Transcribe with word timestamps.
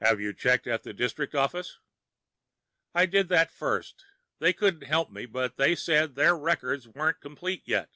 "Have 0.00 0.18
you 0.18 0.32
checked 0.32 0.66
at 0.66 0.82
the 0.82 0.94
District 0.94 1.34
Office?" 1.34 1.78
"I 2.94 3.04
did 3.04 3.28
that 3.28 3.50
first. 3.52 4.02
They 4.38 4.54
couldn't 4.54 4.88
help 4.88 5.10
me, 5.10 5.26
but 5.26 5.58
they 5.58 5.74
said 5.74 6.14
their 6.14 6.34
records 6.38 6.88
weren't 6.88 7.20
complete 7.20 7.64
yet." 7.66 7.90